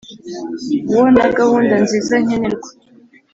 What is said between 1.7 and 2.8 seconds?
nziza nkenerwa